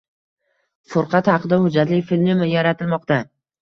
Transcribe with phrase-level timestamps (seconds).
[0.93, 3.25] Furqat haqida hujjatli film yaratilmoqda